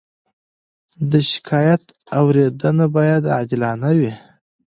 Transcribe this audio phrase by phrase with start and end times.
[1.11, 1.83] د شکایت
[2.19, 4.13] اورېدنه باید عادلانه وي.